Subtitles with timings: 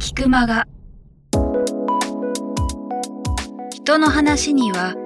[0.00, 0.66] 菊間が
[3.70, 4.96] 人の話には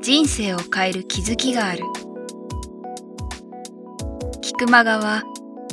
[0.00, 1.84] 人生を変える気づきがある。
[4.40, 5.22] 菊間がは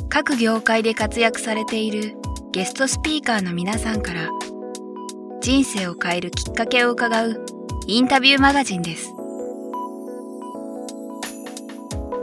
[0.08, 2.16] 各業界で活躍されている
[2.52, 4.28] ゲストスピーカーの皆さんから
[5.40, 7.44] 人生を変えるきっかけを伺う
[7.88, 9.12] インタビューマガジンです。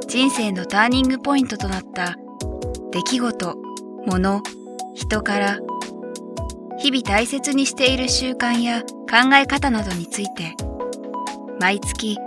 [0.07, 2.15] 人生のターニングポイントとなった
[2.91, 3.55] 出来事、
[4.05, 4.41] 物、
[4.93, 5.59] 人から
[6.79, 10.55] 日々大切にしている習慣や考え方などについて
[11.59, 12.17] 毎月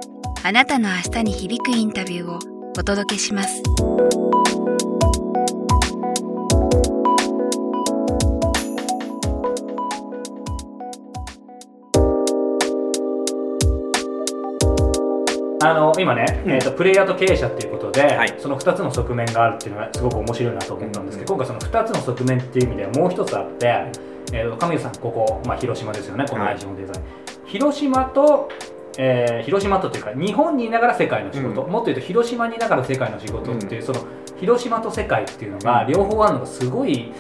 [0.43, 2.39] あなたの明日に響くインタビューを
[2.79, 3.63] お届けします。
[15.71, 16.53] あの今ね、うん。
[16.53, 18.35] えーとプレイヤーと経営者っていうことで、はい。
[18.39, 23.67] その2つの側面があるっていうのがすごく面白いなと思ったんですけど、今回その2つの側面っていう意味ではもう一つあって、
[24.33, 26.55] えーと上地さんここ、まあ、広島ですよねこのはい。
[26.55, 27.05] 配信のデザイン、
[27.47, 28.49] 広島と、
[28.99, 31.71] えー広島とというか日本にいながら世界の仕事、うん。
[31.71, 33.87] もっと言うと広島にいながら世界の仕事っていう、うん。
[33.87, 34.01] その
[34.39, 37.13] 広島と世界っていうのが両方あるのがすごい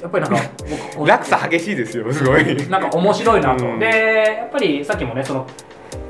[0.00, 0.42] やっぱりなんか
[0.96, 2.56] 僕 落差激しいですよすごい。
[2.68, 3.78] なんか面白いなと、うん。
[3.78, 5.46] でやっぱりさっきもねその、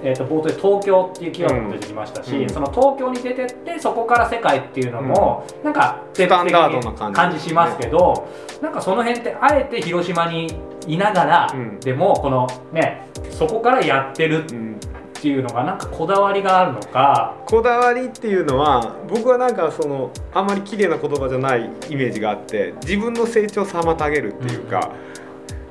[0.03, 8.29] えー、と冒頭で東京っていうキーワードも出てきましたし、うんその東京に出てってそこから世界っていうのも、なんかスタンダードな感じしますけど、
[8.63, 10.49] なんかその辺ってあえて広島に
[10.87, 11.81] いながら、うん。
[11.81, 14.79] でもこのねそこからやってるうん
[15.19, 24.93] っていうのがなんかこだわりがあるのか、こだわりっていうのは僕はなんかそのあんまり綺麗な言葉じゃないイメージがあって自分の成長を妨げるっていうか、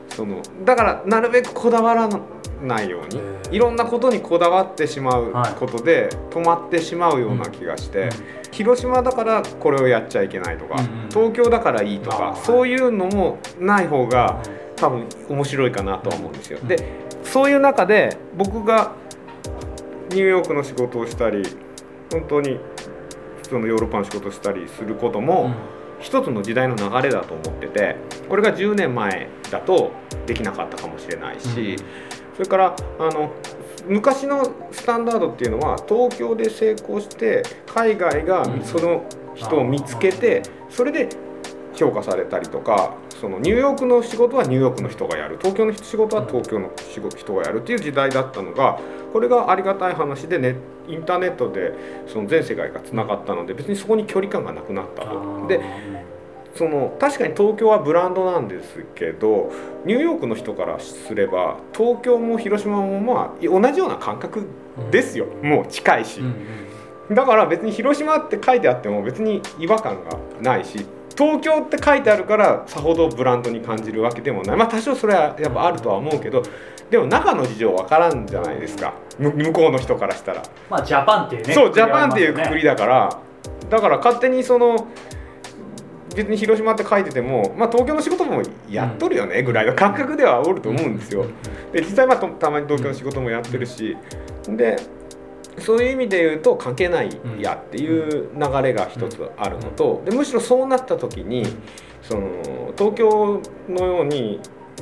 [0.10, 2.22] そのだからなるべくこだわらない
[2.90, 3.56] ように。
[3.56, 5.54] いろんなことにこだわってしまうはい。
[5.60, 8.10] ことで止まってしまうような気がして、
[8.52, 10.76] 広島だからこれをやっちゃいけないとか、
[11.10, 14.42] 東京だからいいとかそういうのもない方が
[14.76, 16.60] 多分面白いかなとは思うんですよ。
[16.60, 16.78] で
[17.24, 18.94] そういう中で僕が
[20.10, 21.44] ニューヨークの仕事をしたり
[22.12, 22.60] 本当に
[23.44, 25.52] そのヨーロッパの仕事をしたりすることも、
[26.00, 27.96] 一つの時代の流れだと思ってて
[28.30, 29.92] これが10年前だと
[30.26, 31.76] できなかったかもしれないし、
[32.38, 33.32] それからあの
[33.88, 37.44] 昔のスタンダードっていうのは東京で成功して
[37.74, 38.64] 海外がうん。
[38.64, 39.04] その
[39.36, 41.10] 人を見つけてそれで
[41.76, 45.38] 評価されたりとかそのニューヨークの仕事はニューヨークの人がやる。
[45.38, 48.80] 東京の仕事は東京の仕事人がやるっていう時代だったのが
[49.14, 50.56] これがありがたい話でね
[50.88, 51.74] インターネットで
[52.08, 55.48] その全世界がつながったので別にそこに距離感がなくなったと。
[55.48, 55.62] で
[56.58, 59.52] その確かに東京はブランドなんですけど
[59.86, 64.48] ニューヨークの人からすれば東京も広島もまあ同じような感覚
[64.92, 66.68] ですよ、もう近いし、うんうん
[67.10, 70.86] だから別に広島って書いてあっても別に違和感がないし
[71.18, 74.58] 東京って書いてあるからさほどブランドに感じるわけでもない。
[74.58, 76.44] まあ多少それはやっぱあるとは思うけど
[76.92, 78.94] でも中の事情わからんじゃないですか。
[79.18, 80.44] む向こうの人からしたら。
[80.70, 83.10] まあジャパンっていうねそうジャパンっていうくくりだだから。
[83.70, 84.88] だから勝手にその
[86.18, 91.28] 別に広島って書いてても、まあ、東京の仕事もやっとるよねぐらいの感覚ではおると思うんですよ。
[91.72, 93.96] で実際まあとたまに東京の仕事もやってるし
[94.50, 94.78] で
[95.60, 101.46] そういう意味で言うと関係ないやっていう流れが一つあるのとでむしろそうなった時に
[102.02, 104.40] その東京のように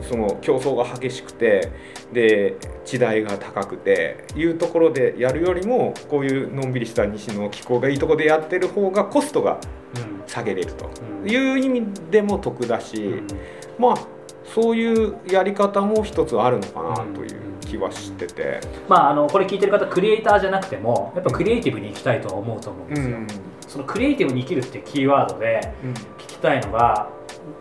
[0.09, 1.71] その競争が激しくて
[2.13, 9.59] で地代が高くていうところでやるよりもこういうのんびりした西の気候がいいところでやってる方がコストが
[10.27, 10.89] 下げれると。
[11.23, 11.29] うん。
[11.29, 13.21] いう意味でも得だし、
[13.77, 13.95] まあ
[14.53, 18.59] そういうやり方も一つあるのかなという気はしてて。
[18.87, 23.17] まあ、あのこれ聞いてる方クリエイターじゃなくてもやっぱクリエイティブに生きたいとは思うと思うんですよ、
[23.67, 25.73] そのクリエイティブに生きるってキーワードで
[26.19, 27.09] 聞きたいのが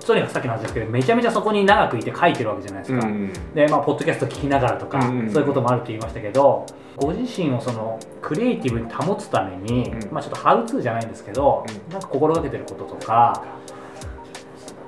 [0.04, 10.12] とにかくさっきの話ですけどめちゃめちゃそこに長くいて書いてるわけじゃないですか、うんでまあポッドキャスト聞きながらとか、うんそういうこともあるって言いましたけどご自身をそのクリエイティブに保つために、うん。
[10.12, 11.92] まあちょっとハウツーじゃないんですけど、うん。
[11.92, 13.44] なんか心がけてることとか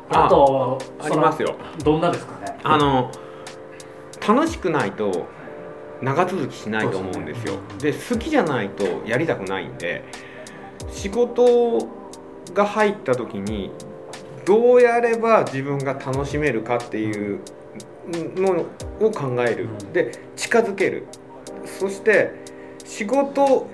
[0.08, 1.56] ああとありますよ。
[1.82, 2.58] どんなですかね？
[2.62, 3.10] あの
[4.26, 5.26] 楽しくないと
[6.00, 7.54] 長続きしないと思うんですよ。
[7.78, 10.04] で好きじゃないとやりたくないんで
[10.90, 11.78] 仕事
[12.54, 13.72] が入った時に
[14.46, 17.40] どうやれば自分が楽しめるかっていう
[18.36, 18.64] の
[19.00, 19.64] を考える。
[19.64, 19.92] うん。
[19.92, 21.06] で近づける。
[21.78, 22.32] そして
[22.84, 23.68] 仕事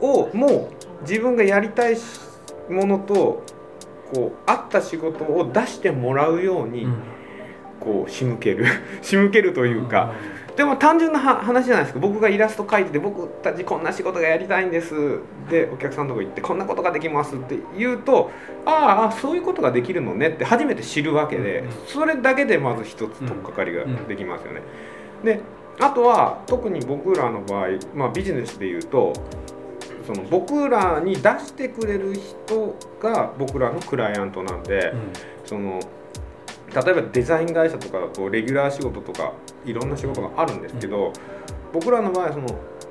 [0.00, 0.70] をも
[1.00, 1.96] う自分がやりたい
[2.70, 3.42] ものと
[4.14, 6.94] こう合った仕事を出してもらうように、うん。
[7.80, 8.66] こう仕向ける。
[9.02, 10.14] 仕向けるというか、
[10.56, 12.00] でも単純な話じゃないですか。
[12.00, 15.18] 僕がイラスト描いてて僕たちこんな仕事がやりたいんです。
[15.50, 18.30] でお客さんのとこ行ってこんなことができますって言うと
[18.64, 24.62] ああそういうことができるのねって初めて知るわけでそれだけでまず一つ取っかかりができますよね。
[25.24, 25.40] で
[25.80, 29.12] あとは特に僕らの場合、まあ、ビジネスで言うと
[30.06, 35.10] その僕らに出してくれる人が僕らのクライアントなんで、うん、
[35.44, 35.80] その
[36.74, 39.32] 例えばデザイン会社とかだとレギュラー仕事とか
[39.64, 41.12] いろんな仕事があるんですけど、うん、
[41.72, 42.46] 僕らの場合はその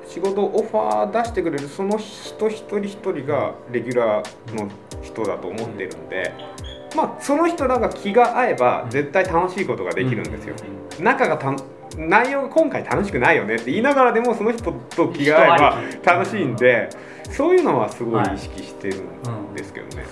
[0.06, 4.70] 仕事オファー出してくれるその人一人一人がレギュラーの
[5.02, 6.32] 人だと思ってるんで、
[6.96, 10.54] まあ、その人らが気が合えば絶対楽しいことができるんですよ。
[11.00, 11.54] 仲がた
[11.96, 15.58] 内容が今回楽しくないよねって言いながらでもその人と気が合え
[16.04, 16.88] ば楽しいんで
[17.30, 20.04] そういうのはすごい意識してるんですけどね。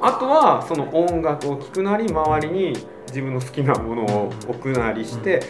[0.00, 2.72] あとはその音楽を聴くなり周りに
[3.08, 5.40] 自分の好きなものを置くなりして、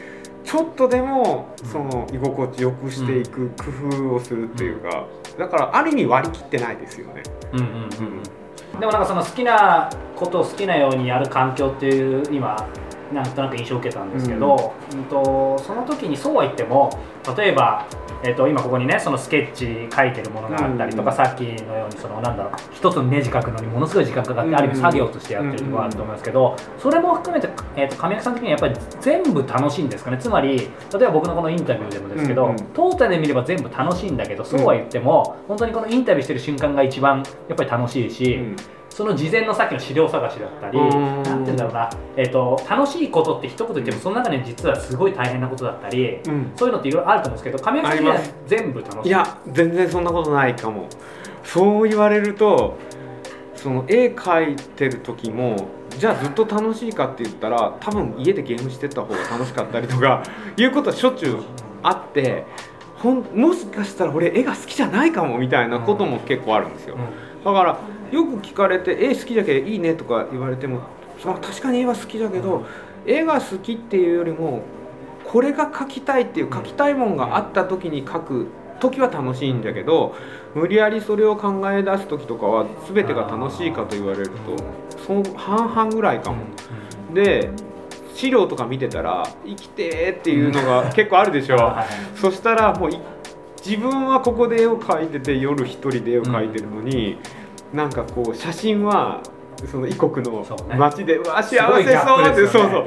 [0.44, 3.64] ちょっとでもその居心地よくしていく工
[4.10, 5.06] 夫をするっていうか
[5.38, 7.22] だからある意味割り切ってないですよね。
[7.52, 7.64] うんうん
[8.74, 8.80] うん。
[8.80, 12.68] でもなんかその好きなことを好きなようにやる環境っていう今
[13.14, 16.90] なんとなく印象を受けたんですけど、うん、とその時にそうは言っても
[17.36, 17.86] 例えば、
[18.22, 30.18] えー、と今ここにねそのスケッチ書いてるものがあったりとか、うん、さっきのようにそのなんだろう一つのネジ書くのにものすごい時間かかって、うん、ある意味作業としてやってるところがあると思いますけど、それも含めて、えー、と神谷さん的にはやっぱり全部楽しいんですかね。
[30.18, 30.68] つまり例え
[30.98, 38.38] ば僕のこのインタビューでもですけど、トータルで見れば全部楽しいんだけどそうは言っても、本当にこのインタビューしてる瞬間が一番やっぱり楽しいし、
[38.94, 49.08] その事前のさっきの資料探しだったり、なんて言うんだろうな、えーと、楽しいことって一言言っても、その中に実はすごい大変なことだったり、うん、そういうのっていろいろあると思うんですけど、亀山さんは全部楽しい。
[49.08, 50.86] いや、全然そんなことないかも。
[51.42, 52.76] そう言われると、
[53.56, 55.56] その絵描いてる時も、
[55.98, 60.22] じゃあずっと楽しいかって言ったら、多分家でゲームしてた方が楽しかったりとか、
[60.56, 61.38] いうことはしょっちゅう
[61.82, 62.46] あって。
[63.04, 66.96] ほんもしかしたら俺絵が好きじゃないかもみたいなことも結構あるんですよ、
[67.44, 67.78] だから
[68.14, 70.80] よく聞かれて「絵好きだけどいいね」とか言われても、
[71.24, 72.64] まあ、確かに絵は好きだけど、
[73.06, 74.62] 絵が好きっていうよりも
[75.24, 78.46] これが描きたいっていう描きたいもんがあった時に描く
[78.78, 80.14] 時は楽しいんだけど
[80.54, 86.44] 無理やりそれを考え出す時とかは全てが楽しいかと言われるとその半々ぐらいかも。
[87.12, 87.50] で
[88.14, 91.76] 資料とか見てたら「生きて」っていうのが結構あるでしょ。
[92.14, 92.90] そしたらもう
[93.64, 97.18] 自分はここで絵を描いてて夜一人で絵を描いてるのに、うん、
[97.74, 99.20] なんかこう写真は
[99.70, 100.46] その異国の
[100.78, 102.86] 街でう、ね、わ幸せそうって、ね、そうそう、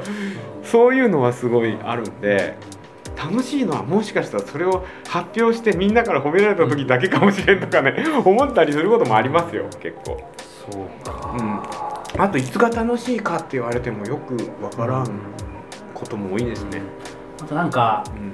[0.64, 2.56] そういうのはすごいあるんで。
[3.16, 7.92] 楽しいのはもしかしたらそれを発表してみんなから褒められた時だけかもしれんとかね
[8.24, 10.22] 思ったりすることもありますよ結構。
[10.70, 15.06] そうか、うん、あといつが楽しいかって言われてもよくわからん
[15.94, 16.80] ことも多いですね、
[17.42, 18.32] あとなんか、うん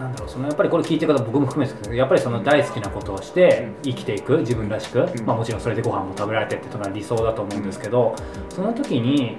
[0.00, 8.14] なんだろうそのやっぱりこれ聞いてる方僕も含めてですけどやっぱりその大好きなことをして生きていく自分らしく、まあ、もちろんそれでご飯も食べられてっていうのは理想だと思うんですけど
[8.48, 9.36] その時に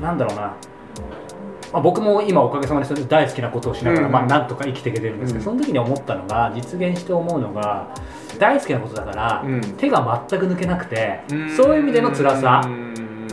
[0.00, 0.56] なんだろうな
[1.72, 7.94] まあ、僕も今おかげさまでそれ大好きなことをしながら、まあ、なんとか生きていけてるんですけど、その時に思ったのが実現して思うのが
[8.38, 9.44] 大好きなことだから、
[9.78, 11.22] 手が全く抜けなくて、
[11.56, 12.60] そういう意味での辛さ。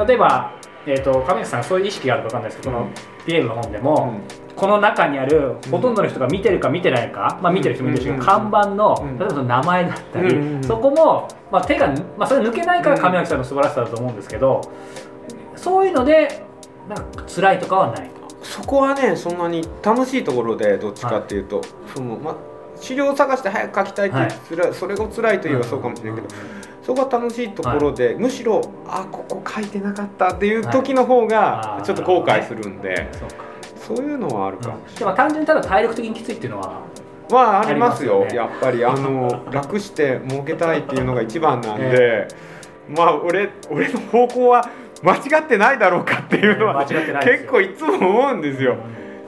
[0.07, 0.53] 例えば、
[0.85, 2.89] えーと、さんそういう意識があるか分かんないですけど、この
[3.25, 4.13] ピエールの本でも、
[4.59, 14.61] この中にあるほとんどの人が見てるか見てないか、まあ、見てる人もいるし、看板の例えばその名前だったり、そこも、まあ、手が、まあ、それ抜けないから神脇さんの素晴らしさだと思うんですけど
[15.56, 16.44] そういうので
[16.89, 18.09] なんか辛いとかはない
[18.42, 22.35] そこはねそんなに楽しいところでどっちかっていうと、はい、そのまあ
[22.80, 24.21] 資料を探して早く書きたいってい
[24.57, 26.35] う、はい、それが辛いといえばそうかもしれないけど、
[26.81, 33.11] そこが楽しいところで、はい、むしろあここ書いてなかったっていう時の方がちょっと後悔するんで、ね、
[33.89, 36.81] そういうのはあるかもしれない、でも単純にただ体力的にきついっていうのは
[37.31, 44.69] まあありますよ、ね、やっぱりあの 楽して儲けたいっていうのが一番なんで、えー、まあ俺俺の方向は
[45.01, 48.75] 間違ってないだろうかっていうのは、結構いつも思うんですよ。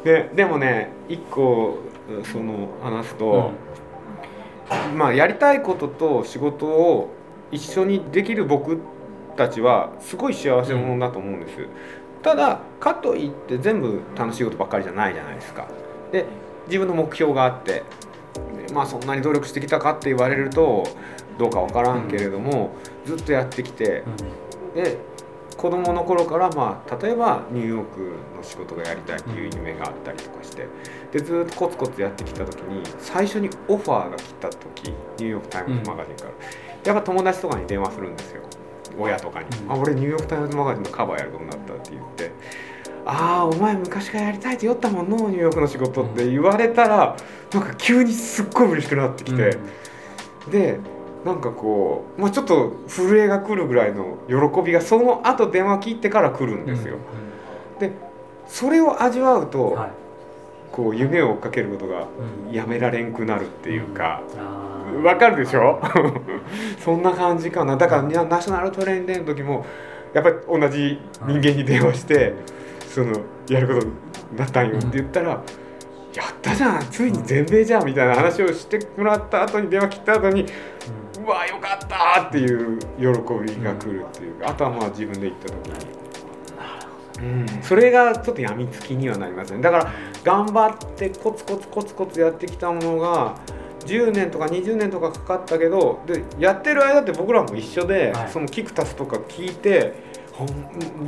[0.04, 1.80] ででもね一個
[2.24, 3.52] その話すと、
[4.92, 7.10] うん、まあやりたいことと仕事を
[7.52, 8.80] 一緒にできる僕
[9.38, 11.68] たちはすごい幸せ者だと思うんです。
[12.22, 15.68] ただかといって全部楽しいことばっかりじゃないじゃないですか。
[16.12, 16.26] で
[16.68, 17.84] 自分の目標があって
[18.74, 20.84] まあそんなに努力してきたかって言われると
[21.38, 22.72] どうか分からんけれども、
[23.06, 24.04] ずっとやってきて、
[24.76, 24.98] で
[25.58, 28.00] 子供の頃から、まあ、例えばニューヨーク
[28.36, 30.68] の仕事がやりたいという夢があったりとかして
[31.12, 36.32] でずっとコツコツやってきた時に最初にオファーが来た時ニューヨーク・タイムズマガジンから、
[36.84, 38.42] やっぱ友達とかに電話するんですよ
[38.98, 42.32] 親とかに、うん、あ俺ニューヨーク・タイムズマガジンのカバーやることになったって言って。
[43.06, 47.18] ああお前昔からやりたいって言ったもんのニューヨークの仕事って言われたら
[47.52, 49.58] なんか急にすっごい嬉しくなってきて、
[50.52, 50.80] で
[51.26, 56.98] なんかこう、まあ、ちょっと震えが来るぐらいの喜びがその後電話切ってから来るんですよ。
[57.80, 57.92] で
[58.48, 59.92] それを味わうと、はい、
[60.72, 62.08] こう夢を追っかけることが
[62.52, 64.22] やめられんくなるっていうか。
[65.04, 65.82] わかるでしょ？
[66.80, 67.78] そんな感じかな。
[67.78, 69.66] だからナショナルトレーンデーの時も
[70.14, 72.34] やっぱり同じ人間に電話して、
[72.88, 73.14] その
[73.48, 73.94] やることに
[74.38, 80.46] なったんよって言ったら、やったじゃんついに全米じゃんみたいな話をしてもらった後に電話切った後に、
[81.24, 86.02] うわよかったっていう喜びが来るっていうかあとはまあ自分で行った時に。
[87.22, 89.62] うん、それがちょっとやみつきにはなりますね。
[89.62, 89.92] だから
[90.24, 93.36] 頑張ってコツコツコツコツやってきたものが
[93.86, 100.12] 10年とか20年とかかかったけどでやってる間って僕らも一緒で、はい、そのキクタスとか聞いて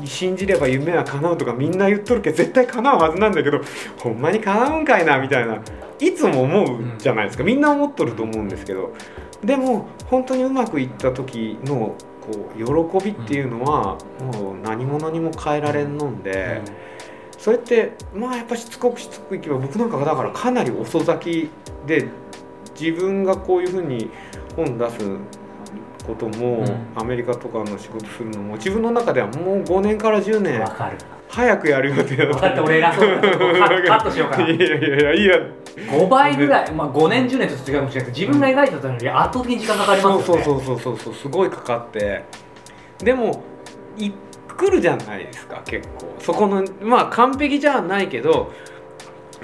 [0.06, 3.62] 信じれば夢は叶うとかみんな言っとるけど絶対叶うはずなんだけど
[3.98, 5.60] ほんまに叶うんかいなみたいな
[6.00, 8.94] いつも思うじゃないですか、みんな思っとると思うんですけど。
[9.44, 16.62] でも本当にうまくいった時のこう喜びっていうのは、もう何者にも変えられんのんで、
[17.38, 21.50] それってまあやっぱしつこくしつこくいけば僕なんかがだからかなり遅咲き
[21.86, 22.08] で
[22.80, 24.10] 自分がこういうふうに
[24.56, 24.98] 本出す
[26.06, 26.65] ことも、
[26.96, 30.62] アメリカとかの仕事するのも自分の中ではもう5年から10年
[31.30, 32.50] 早くやる予定だった。
[32.50, 33.22] って俺偉そうだ
[33.88, 34.48] カットしようかな。
[34.48, 35.39] いやいやいやいや。
[35.75, 40.44] 5倍ぐらい、まあ、5年10年と違うかもしれないけど自分が描いてたのより圧倒的に時間かかりますよね。
[40.44, 42.24] そうそうそうそうすごいかかって。
[43.00, 43.44] でも
[43.98, 44.12] い
[44.56, 46.13] 来るじゃないですか結構。
[46.20, 48.51] そこのまあ完璧じゃないけど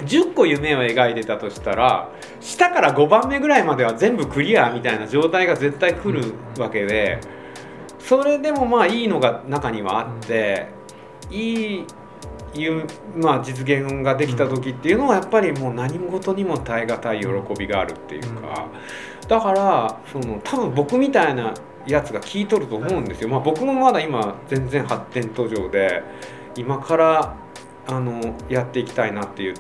[0.05, 7.19] 10個夢を描いてたとしたら下から5番目ぐらいまでは全部クリアみたいな状態が絶対来るわけで
[7.99, 10.67] それでもまあいいのが中にはあって
[11.29, 11.85] いい
[13.15, 17.27] まあ、実現ができた時っていうのはやっぱりもう何事にも耐え難い喜
[17.59, 18.67] びがあるっていうか
[19.27, 21.53] だからその多分僕みたいな
[21.85, 23.29] やつが聞いとると思うんですよ。
[23.29, 26.03] まあ、僕もまだ今全然発展途上で
[26.55, 27.35] 今から
[27.87, 29.53] あのやっていきたいなっていう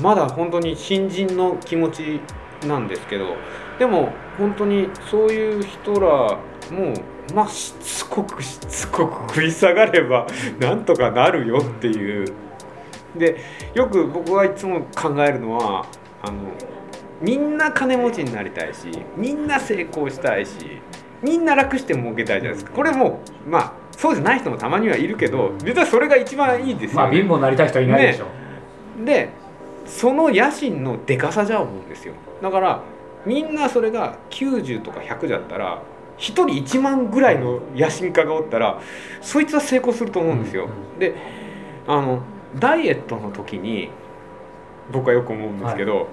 [0.00, 2.20] まだ本当に新人の気持ち
[2.66, 3.36] なんですけど
[3.78, 6.38] でも本当にそういう人ら
[6.70, 6.94] も
[7.34, 10.26] まあしつこくしつこく食い下がれば
[10.58, 12.32] なんとかなるよっていう。
[13.16, 13.36] で
[13.74, 15.84] よく僕はいつも考えるのは
[16.22, 16.38] あの
[17.20, 20.80] みんな金持ちになりたいしみんな成功したいし
[21.22, 22.70] みんな楽して儲けたいじゃないですか。
[22.72, 27.06] これもまあそうじゃない人もたまにはいるけど実はそれが一番いいですよね。
[27.06, 29.41] まあ貧乏になりたい人はいないでしょ、ね、で
[29.86, 32.14] その野心のでかさじゃ思うんですよ。
[32.40, 32.82] だから
[33.24, 35.82] みんなそれが90とか100だったら
[36.18, 38.80] 1人1万ぐらいの野心家がおったら
[39.20, 40.68] そいつは成功すると思うんですよ。
[40.98, 41.14] で
[41.86, 42.22] あの
[42.58, 43.90] ダイエットの時に
[44.92, 46.06] 僕はよく思うんですけど、はい、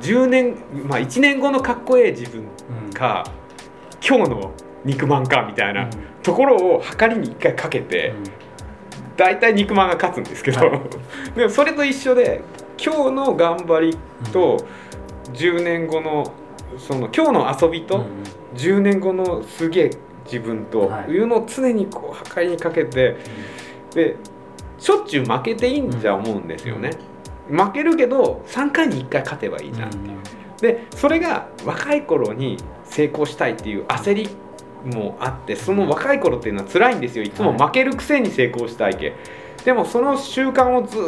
[0.00, 0.56] 10年
[0.86, 2.44] まあ1年後のかっこええ自分
[2.92, 4.52] か、うん、今日の
[4.84, 5.88] 肉まんかみたいな
[6.22, 8.24] ところを測りに1回かけて、うん、
[9.16, 10.80] 大体肉まんが勝つんですけど、はい、
[11.36, 12.42] でもそれと一緒で
[12.82, 13.98] 今日の頑張り
[14.32, 14.58] と
[15.32, 16.32] 10年後の
[16.78, 18.04] その今日の遊びと
[18.54, 19.90] 10年後のすげえ
[20.24, 21.18] 自分とい。
[21.18, 23.16] うのを常にこう破壊にかけて
[23.94, 24.16] で
[24.78, 26.90] しょっちゅう負けていいんじゃ思うんですよね。
[27.48, 30.16] 負けるけど3回に1回勝てばいいじゃんっていう。
[30.60, 34.28] でそれが若い頃に成功したいっていう焦り
[34.84, 37.24] もあってその若い頃っていうのは辛いんですよ。
[37.24, 39.14] いつも負けるくせに成功したいけ。
[39.64, 40.98] でもその習慣をず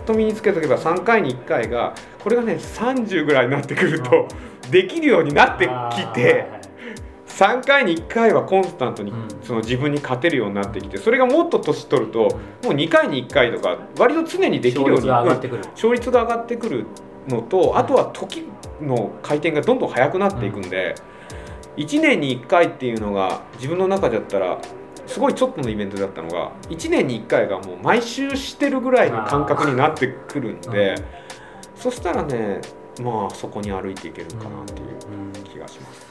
[0.00, 4.26] っと身につけとけば3回に1回がこれがね30ぐらいになってくると
[4.70, 6.46] できるようになってきて
[7.28, 16.86] 3回に1回はコンスタントにその自分に勝てるようになってきてそれがもっと年取るともう2回に1回とか割と常にできるように勝率が上がってくる。
[17.28, 18.44] のとあとは時
[18.80, 20.94] の回転がどんどん速くなっていくんで
[21.76, 24.58] 1年に1回っていうのが自分の中だったら
[25.12, 30.94] すごいちょっとのイベントだったのが1年に1回がもう毎週してるぐらいの感覚になってくるんで、
[31.76, 32.62] そしたらね
[32.98, 34.88] まあそこに歩いていけるかなっていう
[35.44, 36.06] 気がします。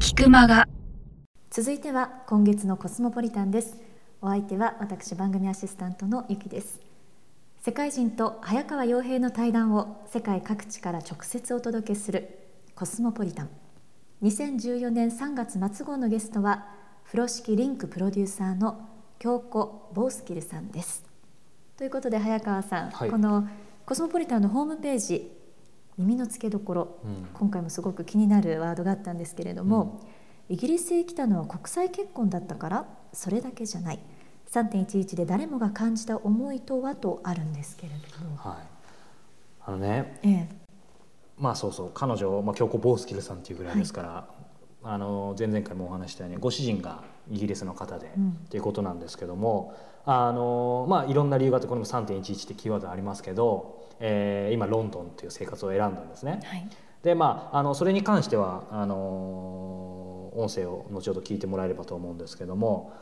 [0.00, 0.66] 聞く間が。
[1.50, 3.76] 続いては今月のコスモポリタンです。
[4.22, 6.80] お相手は私番組アシスタントのゆきです。
[7.60, 12.38] 世界人と早川洋平の対談を世界各地から直接お届けする
[12.74, 13.50] コスモポリタン
[14.22, 16.66] 2014年3月末号のゲストは
[17.04, 18.88] 風呂敷リンクプロデューサーの
[19.20, 21.04] 京子ボースキルさんです。
[21.76, 23.46] ということで早川さん、はい、この
[23.86, 25.30] コスモポリタンのホームページ
[25.96, 30.00] 耳の付けどころ、うん、今回もすごく気になるワードがあったんですけれども、
[30.48, 34.00] イギリスへ来たのは国際結婚だったからそれだけじゃない。
[34.50, 38.66] 3.11で誰もが感じた思いとはとあるんですけれども、はい、
[39.64, 40.48] あのね、ええ、
[41.38, 44.26] まあそうそう彼女、まあ、京子ボースキルさんっていうぐらいですから、は
[44.82, 56.40] い、あの前々回もお話したようにご主人がイギリスの方で、うん、っていうことなんですけどもあの、まあ、いろんな理由があってこれも3.11ってキーワードありますけど、えー、今ロンドンっていう生活を選んだんですね。
[56.44, 56.68] はい。
[57.02, 62.92] でまあ、あのそれに関してはあの音声を後ほど聞いてもらえればと思うんですけども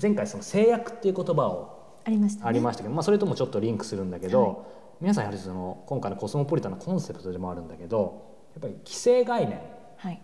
[0.00, 4.56] 前回その制約っていう言葉をありました、ね,、ありましたけど、まあ、それともちょっとリンクするんだけど、はい、
[5.00, 9.60] 皆さんやはりその今回のコスモポリタンのコンセプトでもあるんだけどやっぱり既成概念、
[9.96, 10.22] はい、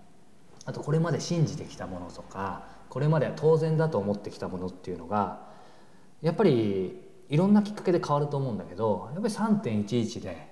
[0.65, 5.51] あとこれまで信じてきたものとかこれまでは当然だと思ってきたものっていうのが
[6.23, 10.49] やっぱりいろんなきっかけで変わると思うんだけどやっぱり3.11で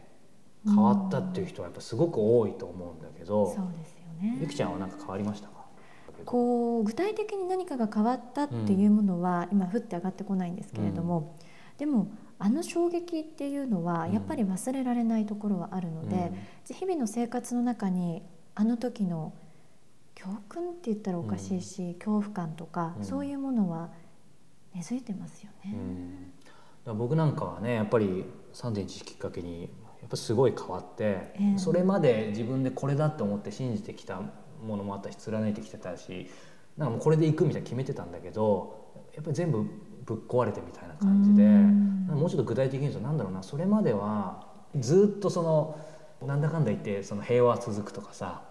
[0.67, 4.39] 変わったっていう人はやっぱすごく多いと思うんだけど、そうですよね。
[4.43, 5.55] ゆきちゃんは何か変わりましたか？
[6.27, 11.35] こう具体的に何かが変わったっていうものは、今降って上がってこないんですけれども、
[11.73, 12.09] うん、でも
[12.43, 16.33] あの衝撃っていうのはやっぱり忘れられないところはあるので、
[16.69, 18.23] うん、日々の生活の中に
[18.55, 19.35] あの時の
[20.15, 23.91] 教訓って言ったらおかしいし、うん、恐怖感とか、そういうものは
[24.75, 25.75] 根付いてますよね。
[26.87, 29.63] 僕なんかはねやっぱり3.11きっかけに
[30.01, 34.21] やっぱすごい変わって、えー、それまで自分でこれだって思って信じてきた
[34.67, 36.31] ものもあったし貫いてきてたし
[36.79, 39.67] なんかもうこれでいくみたいに決めてたんだけどやっぱり全部
[40.05, 44.47] ぶっ壊れてみたいな感じでもうちょっと具体的に言うとなんだろうなそれまでは
[44.79, 45.79] ずっとその
[46.27, 48.43] なんだかんだ言ってその平和は続くとかさ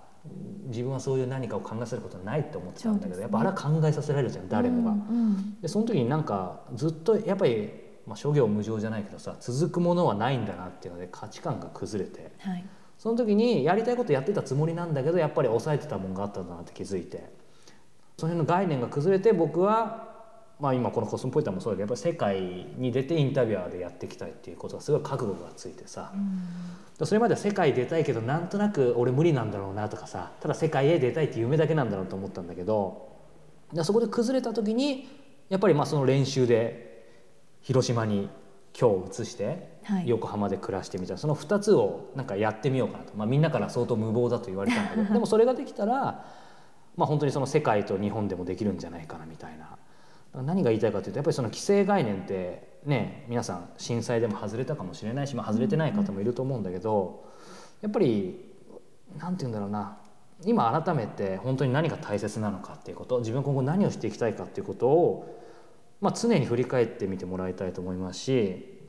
[0.67, 4.91] 自分はそういう何かを考えさせることはないって思ってたんだけど、ね、やっぱあれは考えさせられるじゃん誰もが。
[4.91, 7.71] うんうん、でその時になんかずっとやっぱり、
[8.05, 12.65] まあ、諸行無常じゃないけどさ続くものはないんだなっていうので価値観が崩れて、はい、
[12.97, 17.39] その時にやりたいことやってたつもりなんだけどやっぱり抑えてたもんがあったんだなって気づいて。
[18.19, 20.08] その辺の概念が崩れて僕は、
[20.59, 22.41] まあ、今このコスモポリタンもそうだけどやっぱり世界
[22.77, 33.09] に出てインタビュアーでやっていきたいっていうことがすごい覚悟がついてさ、うん、それまでは世界出たいけどなんとなく俺無理なんだろうなとかさただ世界へ出たいって夢だけなんだろうと思ったんだけど
[33.83, 35.07] そこで崩れた時に
[35.47, 37.07] やっぱりまあその練習で
[37.61, 38.29] 広島に
[38.77, 41.13] 今日移して横浜で暮らしてみた。
[41.13, 45.03] いな、その2つをなんかやってみようかなと、まあ、みんなから相当無謀だと言われたんだけど。
[45.13, 46.25] でもそれができたら、
[46.95, 49.78] まあ、本当にその世界と日本でもできるんじゃないかなみたいな。
[50.33, 57.25] 何が言いたいかというとやっぱりその既成概念ってね皆さん震災でも外れたかもしれないし、まあ、外れてない方もいると思うんだけど
[57.81, 58.39] やっぱり
[59.17, 59.97] 何て言うんだろうな。
[60.45, 65.37] 今改めて本当に何が大切なのかっていうこと自分今後何をしていきたいかっていうことを、
[65.99, 68.79] まあ、常に振り返ってみてもらいたいと思いますし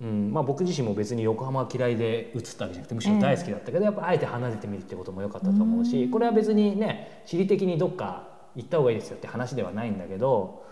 [0.00, 10.64] うんまあ、僕自身も別に横浜は嫌いで移ったわけじゃなくてむしろ大好きだったけど、やっぱあえて離れてみるってことも良かったと思うしこれは別にね地理的にどっか行った方がいいですよって話ではないんだけど、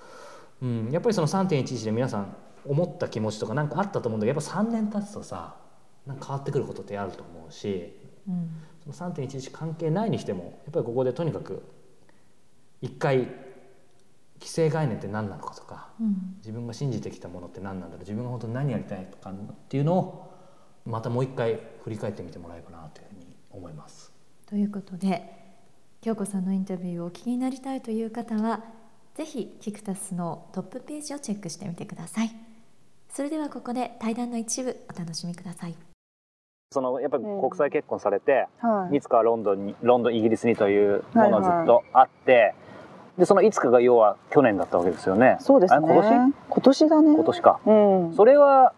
[0.63, 5.57] うん、やっぱりその3.11で皆さん思った気持ちとか何かあったと思うんだけどやっぱ3年経つとさ
[6.07, 7.93] なんか変わってくることってあると思うし、
[8.29, 8.51] うん、
[8.93, 11.63] その3.11関係ないにしてもやっぱりここでとにかく
[12.81, 13.29] 一回
[14.39, 19.35] 既成概念って何なのかとか、うん、自分が信じてきたものって何なんだろう自分が本当に何やりたいとかっ
[19.69, 20.33] ていうのを
[20.85, 24.13] またもう一回振り返ってみてもらえばなというふうに思います。
[24.47, 25.43] ということで
[26.01, 28.65] 京子さんのインタビューをお聞きになりたいという方は
[29.15, 32.31] ぜひキクタスのトップページをチェックしてみてください。
[33.11, 35.75] それではここで対談の一部お楽しみください。
[36.71, 42.55] そのやっぱり国際結婚されて、うんはい、いつかはロンドンにロンドンイギリスにというものがずっとあって、はいはい
[43.19, 45.37] でそのいつかが要は去年だったわけですよね。
[45.39, 45.81] そうですね。
[45.87, 46.33] 今年？
[46.49, 47.15] 今年だね。
[47.15, 47.61] 今年か。
[47.67, 47.73] う
[48.11, 48.15] ん。
[48.15, 48.73] それは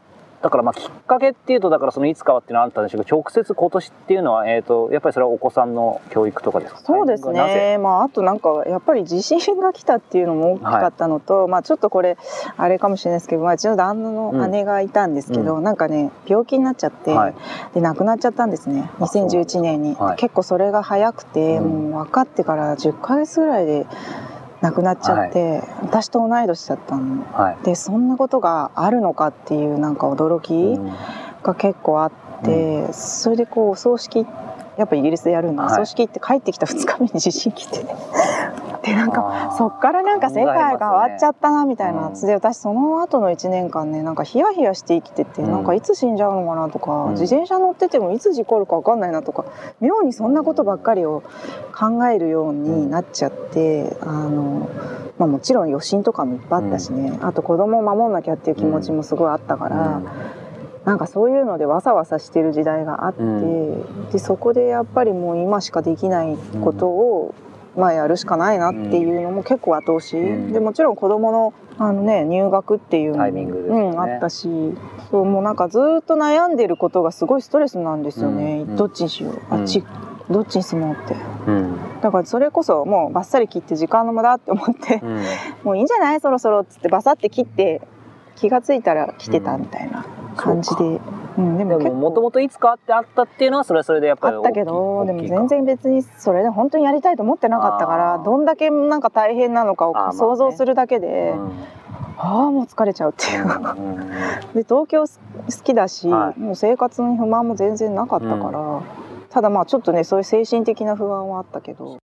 [0.45, 6.81] だからまあきっかけっていうとだからそのいつかはっていうのはあったんでしょうけど直接今年っていうのはえっ、ー、とやっぱりそれはお子さんの教育とかですか？
[6.81, 7.79] そうですね。
[7.79, 12.19] まああとなんかやっぱり地震が来たっていうのも大きかったのと、はい、まあちょっとこれ
[12.59, 17.35] あれかもしれないですけど、まあ、うちの旦那の姉がいたんですけど、うん、なんかね病気になっちゃって、はい、
[17.73, 18.91] で亡くなっちゃったんですね。
[18.99, 23.87] 2011年に、はい、結構それが早くて、うん、もう分かってから10ヶ月ぐらいで
[24.65, 30.81] 亡くなっちゃって、はい、私と同い年だったの、はい、でそんなことがあるのかっていうなんか驚き
[31.43, 34.27] が結構あって、うん、それでこうお葬式
[34.79, 37.85] やっぱイギリスでやるんで、はい、葬式って帰ってきた2日目に地震来て
[38.85, 49.47] でなんかそっからなんか世界が変わっちゃったなみたいな、で私その後の1年間ねなんかヒヤヒヤして生きてて、うん、なんかいつ死んじゃうのかなとか、うん、自転車乗っててもいつ事故るか分かんないなとか
[49.81, 51.23] 妙にそんなことばっかりを
[51.75, 54.71] 考えるようになっちゃって、あの、
[55.19, 60.03] まあ、もちろん余震とかもいっぱいあったしね、あと子供を守んなきゃっていう気持ちもすごいあったから。
[60.85, 63.23] なんかそういうのでわさわさしてる時代があって、
[64.13, 67.35] でそこでやっぱりもう今しかできないことを
[67.77, 74.49] まあ、やるしかないなっていうのも結構後押し、うん、でもちろん子供のあのね入学っていうのも、ね、うん、あったし。
[75.11, 79.41] そうもうなんかずっと悩んでることがすごいストレスなんですよね、うん、どっちにしよう。
[79.51, 79.85] あっち、
[80.31, 81.15] どっちに住もうって、
[81.47, 85.23] うん、だからそれこそもうバッサリ切って時間の無駄って思って、うん、
[85.63, 86.21] もういいんじゃない？
[86.21, 87.81] そろそろっつってバサって切って
[88.35, 90.05] 気が付いたら来てたみたいな
[90.37, 91.01] 感じで、
[91.37, 101.35] うん、でももともといつかあってあったっていうのはそれはそれでやっぱりあったけどでも全然別にそれで本当にやりたいと思ってなかったからどんだけなんか大変なのかを想像するだけで。
[102.17, 103.45] ああもう疲れちゃうっていう。
[104.55, 105.09] で東京好
[105.65, 108.83] きだし、はい、もう生活に不満も全然なかったから、うん、
[109.31, 111.99] ただまあちょっとねそういう精神的な不安はあったけど。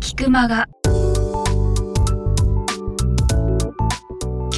[0.00, 0.68] 菊間が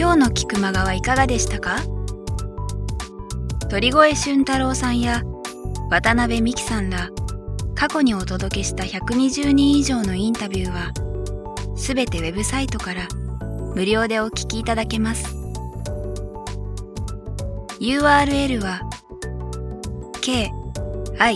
[0.04, 1.78] 今日の菊間がはいかがでしたか？
[3.70, 5.22] 鳥越俊太郎さんや
[5.90, 7.08] 渡辺美樹さんら
[7.74, 10.92] 過去にお届けした120人以上のインタビューは
[11.74, 13.08] すべてウェブサイトから
[13.74, 15.34] 無料でお聞きいただけます。
[17.80, 18.82] URL は
[20.20, 20.52] k
[21.18, 21.34] i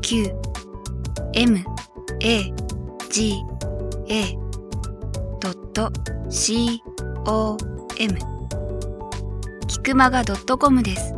[0.00, 0.34] q
[1.34, 1.58] m
[2.20, 2.54] a
[3.10, 3.42] g
[4.08, 4.38] a
[6.30, 6.82] c
[7.26, 7.58] o
[8.00, 8.18] m
[9.68, 11.14] キクマガ .com です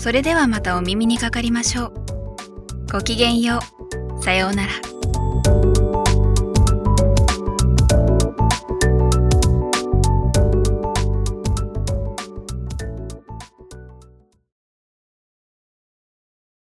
[0.00, 2.04] それではまたお耳にかかりましょう
[2.92, 4.22] ごきげんよう。
[4.22, 4.93] さようなら。